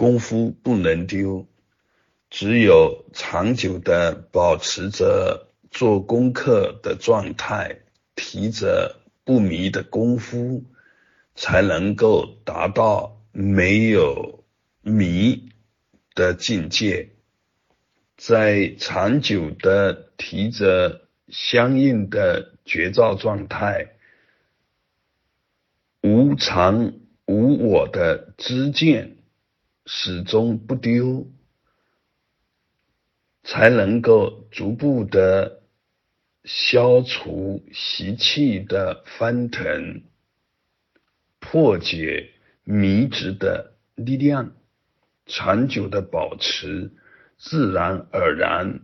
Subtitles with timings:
[0.00, 1.46] 功夫不能丢。
[2.30, 7.80] 只有长久的保持着做功课的状态，
[8.14, 10.64] 提着不迷的功夫，
[11.34, 14.42] 才能够达到没有
[14.80, 15.50] 迷
[16.14, 17.10] 的境界。
[18.16, 23.88] 在长久的提着相应的觉照状态，
[26.02, 26.94] 无常
[27.26, 29.18] 无我的知见
[29.86, 31.30] 始终不丢。
[33.42, 35.62] 才能够逐步的
[36.44, 40.02] 消除习气的翻腾，
[41.40, 44.52] 破解迷执的力量，
[45.26, 46.92] 长久的保持，
[47.38, 48.82] 自然而然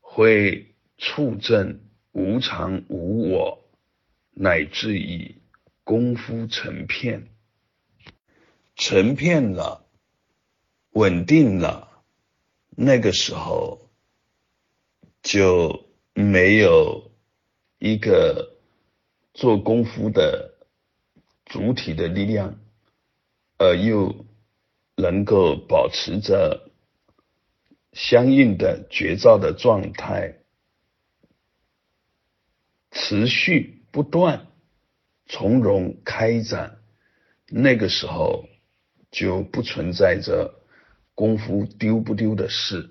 [0.00, 1.80] 会促证
[2.12, 3.64] 无常无我，
[4.32, 5.40] 乃至于
[5.82, 7.28] 功夫成片，
[8.76, 9.83] 成片了，
[10.94, 12.02] 稳定了，
[12.70, 13.82] 那个时候。
[15.22, 17.10] 就没有
[17.78, 18.58] 一个
[19.32, 20.52] 做功夫的
[21.46, 22.60] 主体的力量，
[23.56, 24.26] 而又
[24.96, 26.70] 能够保持着
[27.94, 30.40] 相应的觉照的状态，
[32.90, 34.48] 持续不断
[35.24, 36.82] 从容开展，
[37.46, 38.46] 那个时候
[39.10, 40.62] 就不存在着
[41.14, 42.90] 功夫丢不丢的事，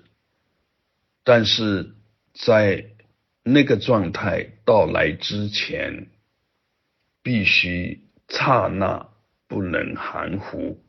[1.22, 1.94] 但是。
[2.36, 2.86] 在
[3.44, 6.08] 那个状态到来之前，
[7.22, 9.08] 必须刹那
[9.46, 10.82] 不能含糊。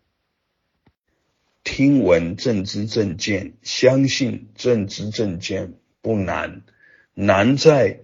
[1.64, 6.64] 听闻正知正见，相信正知正见不难，
[7.14, 8.00] 难在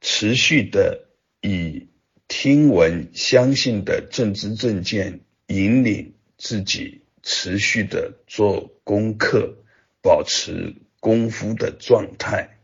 [0.00, 1.08] 持续的
[1.40, 1.88] 以
[2.28, 9.56] 听闻相信的正知正见引领自己，持续的做功课，
[10.02, 12.58] 保持功夫的状态。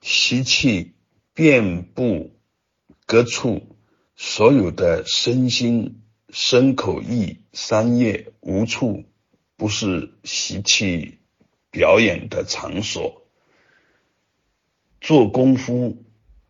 [0.00, 0.92] 吸气，
[1.34, 2.38] 遍布
[3.04, 3.76] 各处，
[4.14, 9.04] 所有的身心、身口意三业，无处
[9.56, 11.18] 不是习气
[11.72, 13.26] 表演的场所。
[15.00, 16.04] 做功夫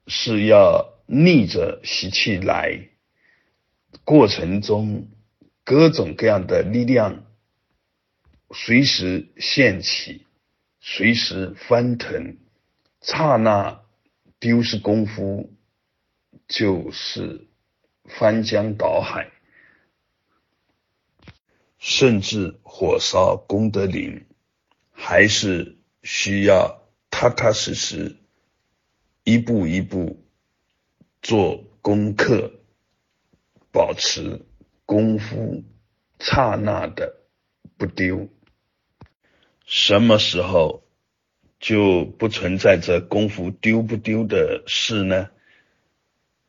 [0.06, 2.90] 是要逆着习气来，
[4.04, 5.08] 过程中
[5.64, 7.24] 各种各样的力量
[8.50, 10.26] 随时现起，
[10.80, 12.36] 随时翻腾。
[13.00, 13.82] 刹那
[14.38, 15.52] 丢失功夫，
[16.48, 17.48] 就是
[18.04, 19.30] 翻江倒海，
[21.78, 24.24] 甚至火烧功德林，
[24.90, 28.16] 还是需要踏踏实实，
[29.22, 30.24] 一步一步
[31.20, 32.52] 做功课，
[33.70, 34.46] 保持
[34.84, 35.64] 功夫
[36.18, 37.20] 刹那的
[37.76, 38.28] 不丢。
[39.64, 40.82] 什么时候？
[41.60, 45.30] 就不存在着功夫丢不丢的事呢？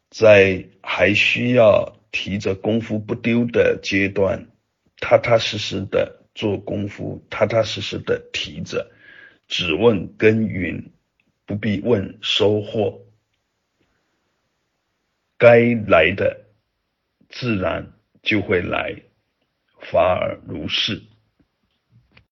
[0.10, 4.50] 在还需要提着功夫不丢的阶段，
[4.98, 8.92] 踏踏实实的做功夫，踏踏实实的提着，
[9.48, 10.92] 只问耕耘，
[11.46, 13.06] 不必问收获。
[15.38, 16.46] 该来的
[17.30, 17.94] 自然
[18.26, 18.94] 就会来，
[19.80, 21.02] 法尔如是。